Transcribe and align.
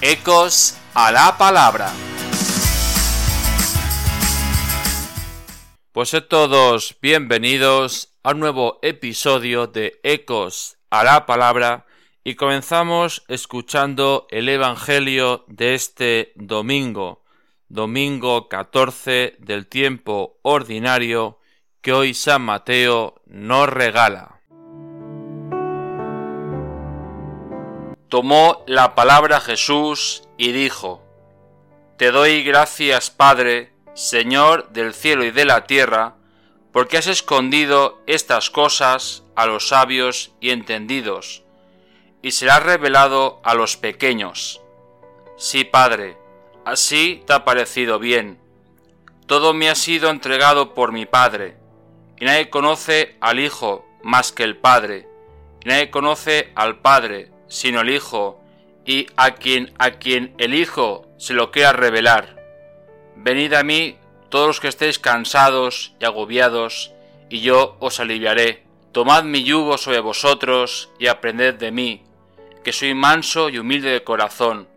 Ecos 0.00 0.78
a 0.94 1.10
la 1.10 1.36
palabra. 1.38 1.92
Pues 5.90 6.14
a 6.14 6.20
todos 6.20 6.96
bienvenidos 7.02 8.14
a 8.22 8.30
un 8.30 8.38
nuevo 8.38 8.78
episodio 8.82 9.66
de 9.66 9.98
Ecos 10.04 10.78
a 10.90 11.02
la 11.02 11.26
palabra 11.26 11.86
y 12.22 12.36
comenzamos 12.36 13.24
escuchando 13.26 14.28
el 14.30 14.48
Evangelio 14.48 15.44
de 15.48 15.74
este 15.74 16.32
domingo, 16.36 17.24
domingo 17.68 18.48
14 18.48 19.34
del 19.40 19.66
tiempo 19.66 20.38
ordinario 20.42 21.40
que 21.80 21.92
hoy 21.92 22.14
San 22.14 22.42
Mateo 22.42 23.20
nos 23.26 23.68
regala. 23.68 24.37
Tomó 28.08 28.64
la 28.66 28.94
palabra 28.94 29.40
Jesús 29.40 30.22
y 30.36 30.52
dijo, 30.52 31.02
Te 31.96 32.10
doy 32.10 32.42
gracias, 32.42 33.10
Padre, 33.10 33.72
Señor 33.94 34.70
del 34.70 34.94
cielo 34.94 35.24
y 35.24 35.30
de 35.30 35.44
la 35.44 35.66
tierra, 35.66 36.14
porque 36.72 36.96
has 36.96 37.06
escondido 37.06 38.00
estas 38.06 38.50
cosas 38.50 39.24
a 39.34 39.46
los 39.46 39.68
sabios 39.68 40.32
y 40.40 40.50
entendidos, 40.50 41.42
y 42.22 42.32
se 42.32 42.46
las 42.46 42.58
has 42.58 42.64
revelado 42.64 43.40
a 43.44 43.54
los 43.54 43.76
pequeños. 43.76 44.60
Sí, 45.36 45.64
Padre, 45.64 46.16
así 46.64 47.22
te 47.26 47.32
ha 47.32 47.44
parecido 47.44 47.98
bien. 47.98 48.40
Todo 49.26 49.52
me 49.52 49.68
ha 49.68 49.74
sido 49.74 50.08
entregado 50.10 50.74
por 50.74 50.92
mi 50.92 51.04
Padre, 51.04 51.56
y 52.18 52.24
nadie 52.24 52.48
conoce 52.48 53.16
al 53.20 53.38
Hijo 53.38 53.84
más 54.02 54.32
que 54.32 54.44
el 54.44 54.56
Padre, 54.56 55.08
y 55.64 55.68
nadie 55.68 55.90
conoce 55.90 56.52
al 56.54 56.78
Padre 56.78 57.32
sino 57.48 57.80
el 57.80 57.90
Hijo, 57.90 58.40
y 58.84 59.06
a 59.16 59.32
quien 59.32 59.74
a 59.78 59.92
quien 59.92 60.34
el 60.38 60.54
Hijo 60.54 61.06
se 61.18 61.34
lo 61.34 61.50
quiera 61.50 61.72
revelar. 61.72 62.36
Venid 63.16 63.52
a 63.54 63.64
mí 63.64 63.96
todos 64.28 64.46
los 64.46 64.60
que 64.60 64.68
estéis 64.68 64.98
cansados 64.98 65.94
y 66.00 66.04
agobiados, 66.04 66.92
y 67.28 67.40
yo 67.40 67.76
os 67.80 68.00
aliviaré. 68.00 68.64
Tomad 68.92 69.24
mi 69.24 69.44
yugo 69.44 69.76
sobre 69.78 70.00
vosotros 70.00 70.90
y 70.98 71.08
aprended 71.08 71.54
de 71.54 71.70
mí, 71.70 72.04
que 72.64 72.72
soy 72.72 72.94
manso 72.94 73.48
y 73.48 73.58
humilde 73.58 73.90
de 73.90 74.04
corazón, 74.04 74.68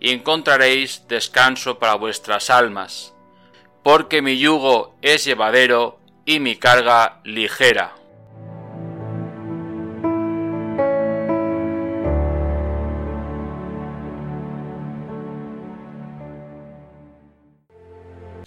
y 0.00 0.10
encontraréis 0.10 1.06
descanso 1.08 1.78
para 1.78 1.94
vuestras 1.94 2.50
almas, 2.50 3.14
porque 3.82 4.22
mi 4.22 4.38
yugo 4.38 4.94
es 5.02 5.24
llevadero 5.24 5.98
y 6.24 6.40
mi 6.40 6.56
carga 6.56 7.20
ligera. 7.24 7.96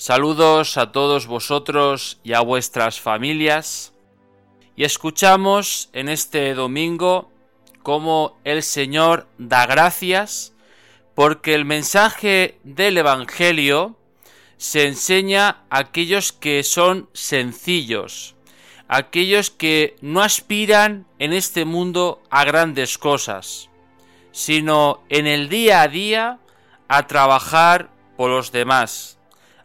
Saludos 0.01 0.79
a 0.79 0.91
todos 0.91 1.27
vosotros 1.27 2.19
y 2.23 2.33
a 2.33 2.39
vuestras 2.39 2.99
familias. 2.99 3.93
Y 4.75 4.83
escuchamos 4.83 5.91
en 5.93 6.09
este 6.09 6.55
domingo 6.55 7.29
cómo 7.83 8.35
el 8.43 8.63
Señor 8.63 9.27
da 9.37 9.67
gracias 9.67 10.55
porque 11.13 11.53
el 11.53 11.65
mensaje 11.65 12.57
del 12.63 12.97
Evangelio 12.97 13.95
se 14.57 14.87
enseña 14.87 15.65
a 15.69 15.77
aquellos 15.77 16.31
que 16.31 16.63
son 16.63 17.07
sencillos, 17.13 18.33
aquellos 18.87 19.51
que 19.51 19.97
no 20.01 20.23
aspiran 20.23 21.05
en 21.19 21.31
este 21.31 21.63
mundo 21.63 22.23
a 22.31 22.43
grandes 22.43 22.97
cosas, 22.97 23.69
sino 24.31 25.03
en 25.09 25.27
el 25.27 25.47
día 25.47 25.83
a 25.83 25.87
día 25.87 26.39
a 26.87 27.05
trabajar 27.05 27.91
por 28.17 28.31
los 28.31 28.51
demás 28.51 29.19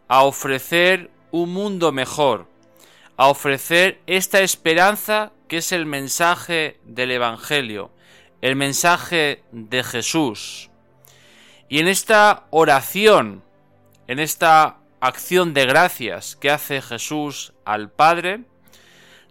a 0.08 0.22
ofrecer 0.22 1.10
un 1.30 1.52
mundo 1.52 1.92
mejor, 1.92 2.48
a 3.16 3.28
ofrecer 3.28 4.00
esta 4.06 4.40
esperanza 4.40 5.32
que 5.48 5.58
es 5.58 5.72
el 5.72 5.86
mensaje 5.86 6.78
del 6.84 7.10
Evangelio, 7.10 7.90
el 8.42 8.56
mensaje 8.56 9.42
de 9.52 9.82
Jesús. 9.82 10.70
Y 11.68 11.80
en 11.80 11.88
esta 11.88 12.46
oración, 12.50 13.42
en 14.06 14.18
esta 14.18 14.78
acción 15.00 15.54
de 15.54 15.66
gracias 15.66 16.36
que 16.36 16.50
hace 16.50 16.80
Jesús 16.82 17.52
al 17.64 17.90
Padre, 17.90 18.44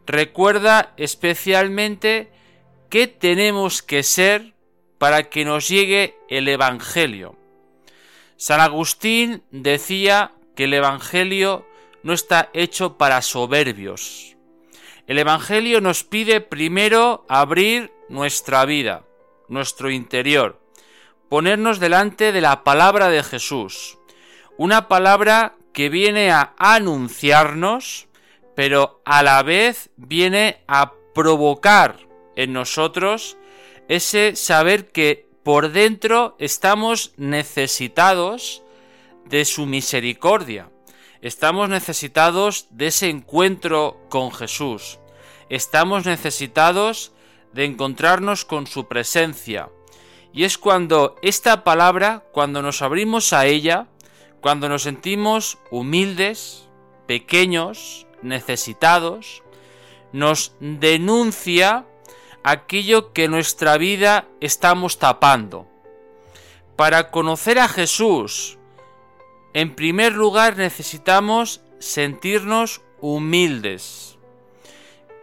recuerda 0.06 0.94
especialmente 0.98 2.32
qué 2.90 3.08
tenemos 3.08 3.82
que 3.82 4.04
ser 4.04 4.54
para 4.98 5.30
que 5.30 5.46
nos 5.46 5.68
llegue 5.68 6.18
el 6.30 6.48
Evangelio. 6.48 7.36
San 8.38 8.60
Agustín 8.60 9.44
decía 9.52 10.35
que 10.56 10.66
el 10.66 10.74
Evangelio 10.74 11.66
no 12.04 12.14
está 12.14 12.50
hecho 12.54 12.98
para 12.98 13.22
soberbios. 13.22 14.36
El 15.08 15.20
Evangelio 15.20 15.82
nos 15.82 16.04
pide 16.04 16.42
primero 16.42 17.26
abrir 17.30 17.92
nuestra 18.10 18.66
vida, 18.66 19.04
nuestro 19.48 19.92
interior, 19.92 20.60
ponernos 21.30 21.80
delante 21.80 22.32
de 22.32 22.42
la 22.42 22.64
palabra 22.64 23.10
de 23.10 23.24
Jesús, 23.24 23.98
una 24.58 24.88
palabra 24.88 25.56
que 25.74 25.90
viene 25.90 26.32
a 26.32 26.54
anunciarnos, 26.58 28.08
pero 28.56 29.02
a 29.06 29.22
la 29.22 29.44
vez 29.44 29.90
viene 29.98 30.64
a 30.68 30.94
provocar 31.14 31.98
en 32.36 32.54
nosotros 32.54 33.38
ese 33.88 34.36
saber 34.36 34.92
que 34.92 35.28
por 35.44 35.72
dentro 35.72 36.36
estamos 36.40 37.14
necesitados 37.18 38.64
de 39.26 39.46
su 39.46 39.66
misericordia. 39.66 40.70
Estamos 41.22 41.70
necesitados 41.70 42.68
de 42.70 42.88
ese 42.88 43.10
encuentro 43.10 44.00
con 44.10 44.32
Jesús. 44.32 45.00
Estamos 45.50 46.06
necesitados 46.06 47.14
de 47.54 47.66
encontrarnos 47.66 48.46
con 48.46 48.68
su 48.68 48.88
presencia. 48.88 49.70
Y 50.34 50.44
es 50.44 50.58
cuando 50.58 51.16
esta 51.22 51.64
palabra, 51.64 52.26
cuando 52.32 52.62
nos 52.62 52.82
abrimos 52.82 53.34
a 53.34 53.46
ella, 53.46 53.88
cuando 54.42 54.70
nos 54.70 54.84
sentimos 54.84 55.58
humildes, 55.72 56.68
pequeños, 57.08 58.06
necesitados, 58.22 59.44
nos 60.12 60.56
denuncia 60.60 61.86
aquello 62.44 63.14
que 63.14 63.28
nuestra 63.28 63.78
vida 63.78 64.28
estamos 64.42 65.00
tapando. 65.00 65.68
Para 66.76 67.10
conocer 67.10 67.58
a 67.58 67.68
Jesús, 67.68 68.60
en 69.56 69.74
primer 69.74 70.12
lugar 70.12 70.58
necesitamos 70.58 71.62
sentirnos 71.80 72.82
humildes. 73.00 74.18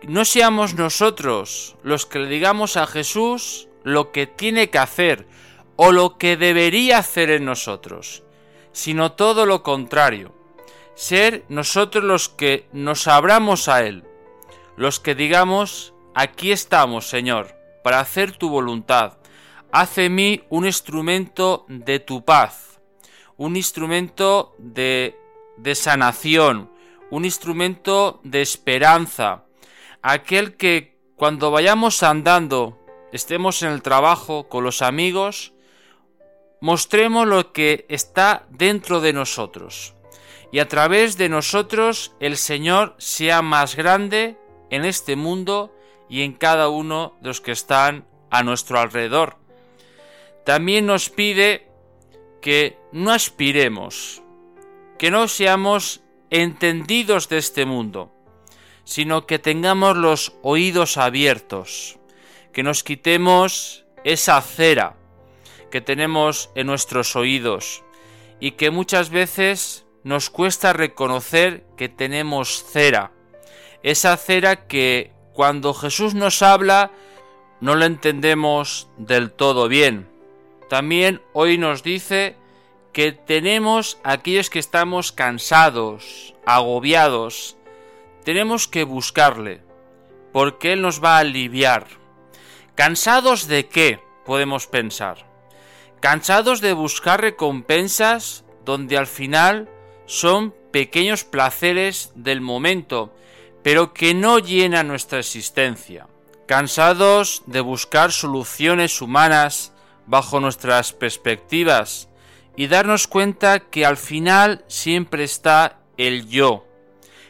No 0.05 0.25
seamos 0.25 0.73
nosotros 0.75 1.77
los 1.83 2.07
que 2.07 2.19
le 2.19 2.29
digamos 2.29 2.79
a 2.79 2.87
Jesús 2.87 3.69
lo 3.83 4.11
que 4.11 4.27
tiene 4.27 4.71
que 4.71 4.79
hacer 4.79 5.27
o 5.77 5.93
lo 5.93 6.17
que 6.17 6.39
debería 6.39 6.97
hacer 6.97 7.31
en 7.31 7.45
nosotros, 7.45 8.23
sino 8.73 9.13
todo 9.13 9.45
lo 9.45 9.63
contrario. 9.63 10.35
Ser 10.95 11.45
nosotros 11.51 12.03
los 12.03 12.31
que 12.31 12.67
nos 12.73 13.09
abramos 13.09 13.69
a 13.69 13.85
Él, 13.85 14.03
los 14.79 14.99
que 14.99 15.15
digamos, 15.15 15.93
aquí 16.15 16.53
estamos, 16.53 17.07
Señor, 17.07 17.55
para 17.85 18.01
hacer 18.01 18.33
tu 18.33 18.49
voluntad. 18.49 19.19
Hace 19.73 20.09
mí 20.09 20.43
un 20.49 20.65
instrumento 20.65 21.67
de 21.69 21.99
tu 21.99 22.25
paz 22.25 22.72
un 23.37 23.57
instrumento 23.57 24.55
de, 24.59 25.19
de 25.57 25.75
sanación, 25.75 26.71
un 27.11 27.25
instrumento 27.25 28.21
de 28.25 28.43
esperanza, 28.43 29.45
aquel 30.03 30.57
que 30.57 30.97
cuando 31.17 31.51
vayamos 31.51 32.03
andando, 32.03 32.79
estemos 33.13 33.63
en 33.63 33.71
el 33.71 33.83
trabajo 33.83 34.49
con 34.49 34.65
los 34.65 34.83
amigos, 34.83 35.53
mostremos 36.61 37.27
lo 37.27 37.53
que 37.53 37.87
está 37.89 38.47
dentro 38.51 39.01
de 39.01 39.13
nosotros 39.13 39.95
y 40.53 40.59
a 40.59 40.69
través 40.69 41.17
de 41.17 41.29
nosotros 41.29 42.15
el 42.21 42.37
Señor 42.37 42.95
sea 42.99 43.43
más 43.43 43.75
grande 43.75 44.37
en 44.71 44.85
este 44.85 45.17
mundo 45.17 45.75
y 46.09 46.23
en 46.23 46.35
cada 46.35 46.69
uno 46.69 47.17
de 47.21 47.29
los 47.29 47.41
que 47.41 47.53
están 47.53 48.07
a 48.31 48.43
nuestro 48.43 48.79
alrededor. 48.79 49.37
También 50.45 50.85
nos 50.87 51.09
pide 51.09 51.69
que 52.43 52.79
no 52.93 53.13
aspiremos, 53.13 54.23
que 54.99 55.11
no 55.11 55.29
seamos 55.29 56.03
entendidos 56.29 57.31
de 57.31 57.39
este 57.39 57.65
mundo, 57.65 58.13
sino 58.85 59.27
que 59.27 59.39
tengamos 59.39 59.97
los 59.97 60.35
oídos 60.43 60.99
abiertos, 60.99 61.99
que 62.53 62.63
nos 62.63 62.83
quitemos 62.85 63.87
esa 64.05 64.41
cera 64.43 64.97
que 65.71 65.81
tenemos 65.81 66.51
en 66.55 66.67
nuestros 66.67 67.17
oídos 67.17 67.83
y 68.41 68.53
que 68.53 68.71
muchas 68.71 69.09
veces 69.09 69.87
nos 70.05 70.29
cuesta 70.29 70.73
reconocer 70.73 71.65
que 71.77 71.89
tenemos 71.89 72.65
cera, 72.65 73.13
esa 73.83 74.17
cera 74.17 74.67
que 74.67 75.13
cuando 75.33 75.73
Jesús 75.75 76.15
nos 76.15 76.43
habla 76.43 76.91
no 77.61 77.77
la 77.77 77.87
entendemos 77.87 78.91
del 78.99 79.31
todo 79.31 79.69
bien, 79.69 80.12
también 80.73 81.21
hoy 81.35 81.59
nos 81.59 81.83
dice 81.83 82.35
que 82.95 83.13
tenemos 83.13 83.99
aquellos 84.05 84.49
que 84.49 84.59
estamos 84.59 85.13
cansados, 85.13 86.35
agobiados, 86.47 87.59
tenemos 88.25 88.69
que 88.69 88.85
buscarle, 88.85 89.61
porque 90.33 90.73
Él 90.73 90.81
nos 90.81 91.05
va 91.05 91.17
a 91.17 91.19
aliviar. 91.19 91.89
¿Cansados 92.75 93.49
de 93.49 93.69
qué? 93.69 94.01
podemos 94.25 94.67
pensar. 94.67 95.27
Cansados 96.01 96.63
de 96.63 96.73
buscar 96.73 97.21
recompensas 97.21 98.47
donde 98.65 98.97
al 98.97 99.07
final 99.07 99.69
son 100.07 100.55
pequeños 100.71 101.23
placeres 101.23 102.13
del 102.15 102.41
momento, 102.41 103.15
pero 103.63 103.93
que 103.93 104.15
no 104.15 104.39
llenan 104.39 104.89
nuestra 104.89 105.19
existencia. 105.19 106.07
Cansados 106.47 107.43
de 107.45 107.61
buscar 107.61 108.11
soluciones 108.11 109.03
humanas 109.03 109.72
bajo 110.07 110.41
nuestras 110.41 110.93
perspectivas 110.93 112.09
y 112.57 112.67
darnos 112.67 113.07
cuenta 113.07 113.61
que 113.61 113.87
al 113.87 113.97
final 113.97 114.65
siempre 114.69 115.25
está 115.25 115.81
el 115.97 116.29
yo, 116.29 116.67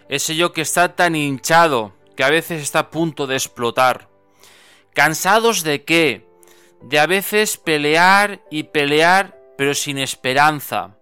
ese 0.08 0.36
yo 0.36 0.52
que 0.52 0.62
está 0.62 0.94
tan 0.94 1.14
hinchado 1.14 1.92
que 2.16 2.24
a 2.24 2.30
veces 2.30 2.62
está 2.62 2.80
a 2.80 2.90
punto 2.90 3.26
de 3.26 3.36
explotar. 3.36 4.08
¿Cansados 4.92 5.62
de 5.62 5.84
qué? 5.84 6.28
De 6.82 6.98
a 6.98 7.06
veces 7.06 7.56
pelear 7.56 8.42
y 8.50 8.64
pelear 8.64 9.38
pero 9.56 9.75
sin 9.75 9.98
esperanza. 9.98 10.96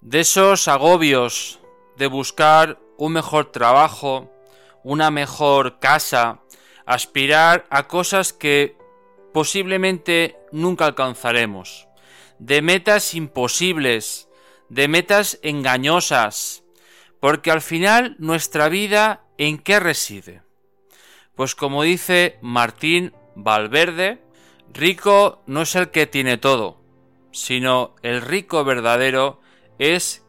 De 0.00 0.20
esos 0.20 0.68
agobios 0.68 1.60
de 1.96 2.06
buscar 2.06 2.78
un 2.96 3.12
mejor 3.12 3.50
trabajo, 3.50 4.30
una 4.82 5.10
mejor 5.10 5.78
casa, 5.80 6.40
aspirar 6.86 7.66
a 7.70 7.88
cosas 7.88 8.32
que 8.32 8.75
posiblemente 9.36 10.38
nunca 10.50 10.86
alcanzaremos, 10.86 11.88
de 12.38 12.62
metas 12.62 13.12
imposibles, 13.12 14.30
de 14.70 14.88
metas 14.88 15.38
engañosas, 15.42 16.64
porque 17.20 17.50
al 17.50 17.60
final 17.60 18.16
nuestra 18.18 18.70
vida 18.70 19.26
¿en 19.36 19.58
qué 19.58 19.78
reside? 19.78 20.40
Pues 21.34 21.54
como 21.54 21.82
dice 21.82 22.38
Martín 22.40 23.12
Valverde, 23.34 24.22
rico 24.72 25.42
no 25.44 25.60
es 25.60 25.74
el 25.74 25.90
que 25.90 26.06
tiene 26.06 26.38
todo, 26.38 26.80
sino 27.30 27.94
el 28.00 28.22
rico 28.22 28.64
verdadero 28.64 29.42
es 29.78 30.24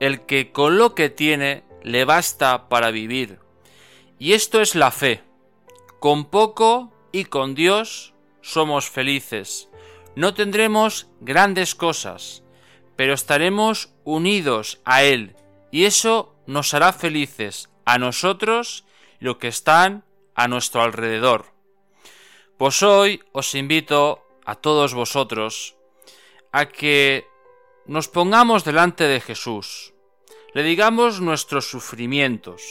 el 0.00 0.24
que 0.24 0.50
con 0.50 0.78
lo 0.78 0.94
que 0.94 1.10
tiene 1.10 1.62
le 1.82 2.06
basta 2.06 2.70
para 2.70 2.90
vivir. 2.90 3.38
Y 4.18 4.32
esto 4.32 4.62
es 4.62 4.74
la 4.74 4.90
fe. 4.90 5.22
Con 5.98 6.24
poco 6.24 6.90
y 7.12 7.26
con 7.26 7.54
Dios 7.54 8.09
somos 8.42 8.88
felices. 8.88 9.68
No 10.16 10.34
tendremos 10.34 11.08
grandes 11.20 11.74
cosas, 11.74 12.42
pero 12.96 13.14
estaremos 13.14 13.94
unidos 14.04 14.80
a 14.84 15.02
Él 15.02 15.36
y 15.70 15.84
eso 15.84 16.34
nos 16.46 16.74
hará 16.74 16.92
felices 16.92 17.70
a 17.84 17.98
nosotros 17.98 18.84
y 19.20 19.24
lo 19.24 19.38
que 19.38 19.48
están 19.48 20.04
a 20.34 20.48
nuestro 20.48 20.82
alrededor. 20.82 21.46
Pues 22.56 22.82
hoy 22.82 23.22
os 23.32 23.54
invito 23.54 24.26
a 24.44 24.54
todos 24.54 24.94
vosotros 24.94 25.76
a 26.52 26.66
que 26.66 27.26
nos 27.86 28.08
pongamos 28.08 28.64
delante 28.64 29.04
de 29.04 29.20
Jesús, 29.20 29.94
le 30.52 30.62
digamos 30.62 31.20
nuestros 31.20 31.70
sufrimientos, 31.70 32.62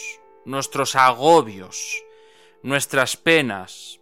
nuestros 0.46 0.96
agobios, 0.96 2.04
nuestras 2.62 3.16
penas, 3.16 3.99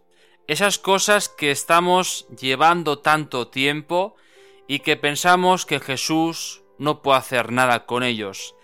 esas 0.48 0.78
cosas 0.78 1.28
que 1.28 1.50
estamos 1.50 2.26
llevando 2.36 2.98
tanto 2.98 3.48
tiempo 3.48 4.16
y 4.66 4.80
que 4.80 4.96
pensamos 4.96 5.66
que 5.66 5.78
Jesús 5.78 6.62
no 6.78 7.02
puede 7.02 7.18
hacer 7.18 7.52
nada 7.52 7.84
con 7.86 8.02
ellos. 8.02 8.54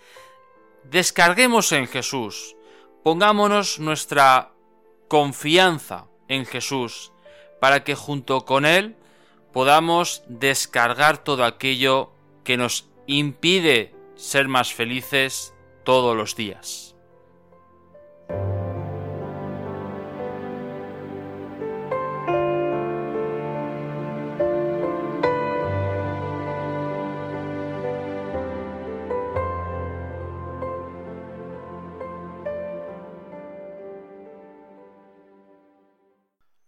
Descarguemos 0.83 1.71
en 1.71 1.87
Jesús, 1.87 2.55
pongámonos 3.03 3.79
nuestra 3.79 4.51
confianza 5.07 6.07
en 6.27 6.45
Jesús, 6.45 7.11
para 7.61 7.83
que 7.83 7.95
junto 7.95 8.45
con 8.45 8.65
Él 8.65 8.95
podamos 9.53 10.23
descargar 10.27 11.23
todo 11.23 11.45
aquello 11.45 12.11
que 12.43 12.57
nos 12.57 12.89
impide 13.05 13.93
ser 14.15 14.47
más 14.47 14.73
felices 14.73 15.53
todos 15.83 16.17
los 16.17 16.35
días. 16.35 16.94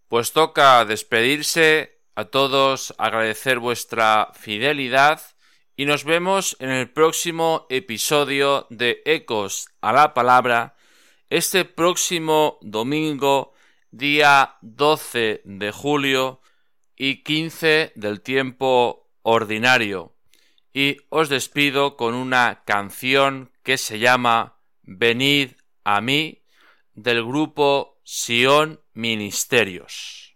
Pues 0.07 0.31
toca 0.31 0.85
despedirse 0.85 1.99
a 2.15 2.25
todos, 2.25 2.95
agradecer 2.97 3.59
vuestra 3.59 4.31
fidelidad 4.33 5.21
y 5.75 5.83
nos 5.83 6.05
vemos 6.05 6.55
en 6.59 6.69
el 6.69 6.89
próximo 6.89 7.67
episodio 7.69 8.67
de 8.69 9.01
Ecos 9.03 9.67
a 9.81 9.91
la 9.91 10.13
Palabra, 10.13 10.77
este 11.29 11.65
próximo 11.65 12.57
domingo, 12.61 13.53
día 13.91 14.55
12 14.61 15.41
de 15.43 15.71
julio 15.73 16.39
y 16.95 17.23
15 17.23 17.91
del 17.95 18.21
tiempo 18.21 19.09
ordinario. 19.23 20.15
Y 20.71 20.99
os 21.09 21.27
despido 21.27 21.97
con 21.97 22.13
una 22.13 22.63
canción 22.63 23.51
que 23.61 23.77
se 23.77 23.99
llama 23.99 24.57
Venid 24.83 25.51
a 25.83 25.99
mí 25.99 26.43
del 26.93 27.25
grupo 27.25 27.96
Sion 28.09 28.79
Ministerios. 28.93 30.26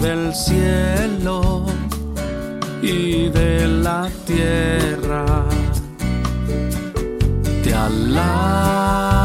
Del 0.00 0.34
cielo 0.34 1.64
y 2.82 3.28
de 3.28 3.68
la 3.68 4.08
tierra, 4.26 5.44
te 7.62 7.72
alabo. 7.72 9.21